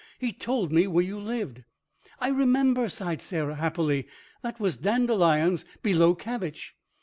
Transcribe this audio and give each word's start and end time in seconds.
He 0.17 0.33
told 0.33 0.71
me 0.71 0.87
where 0.87 1.03
you 1.03 1.19
lived." 1.19 1.63
"I 2.19 2.29
remember," 2.29 2.89
sighed 2.89 3.21
Sarah, 3.21 3.53
happily. 3.53 4.07
"That 4.41 4.59
was 4.59 4.77
dandelions 4.77 5.63
below 5.83 6.15
cabbage." 6.15 6.75